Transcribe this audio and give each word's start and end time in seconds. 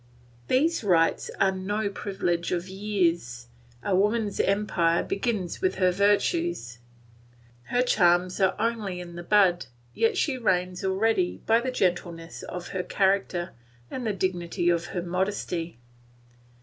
These 0.47 0.83
rights 0.83 1.29
are 1.39 1.51
no 1.51 1.87
privilege 1.87 2.51
of 2.51 2.67
years; 2.67 3.45
a 3.83 3.95
woman's 3.95 4.39
empire 4.39 5.03
begins 5.03 5.61
with 5.61 5.75
her 5.75 5.91
virtues; 5.91 6.79
her 7.65 7.83
charms 7.83 8.39
are 8.41 8.55
only 8.57 8.99
in 8.99 9.15
the 9.15 9.21
bud, 9.21 9.67
yet 9.93 10.17
she 10.17 10.39
reigns 10.39 10.83
already 10.83 11.37
by 11.45 11.59
the 11.61 11.69
gentleness 11.69 12.41
of 12.41 12.69
her 12.69 12.81
character 12.81 13.51
and 13.91 14.07
the 14.07 14.11
dignity 14.13 14.69
of 14.71 14.85
her 14.87 15.03
modesty. 15.03 15.77